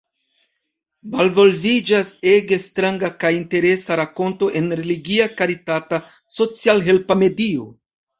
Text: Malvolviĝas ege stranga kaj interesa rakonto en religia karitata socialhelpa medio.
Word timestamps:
Malvolviĝas 1.15 2.07
ege 2.31 2.57
stranga 2.63 3.09
kaj 3.23 3.31
interesa 3.39 3.97
rakonto 4.01 4.49
en 4.61 4.71
religia 4.79 5.29
karitata 5.43 6.01
socialhelpa 6.39 7.19
medio. 7.21 7.69